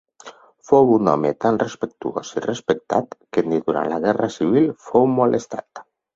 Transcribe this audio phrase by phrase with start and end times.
[0.69, 5.87] Fou un home tan respectuós i respectat que ni durant la guerra civil fou molestat.